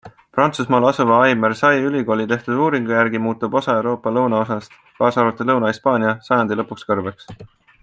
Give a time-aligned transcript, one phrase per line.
[0.35, 6.59] Prantsusmaal asuva Aix-Marseille'i ülikooli tehtud uuringu järgi muutub osa Euroopa lõunaosast, kaasa arvatud Lõuna-Hispaania, sajandi
[6.63, 7.33] lõpuks kõrbeks.